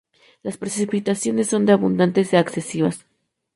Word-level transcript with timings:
Las 0.41 0.57
precipitaciones 0.57 1.49
son 1.49 1.67
de 1.67 1.73
abundantes 1.73 2.33
a 2.33 2.39
excesivas. 2.39 3.05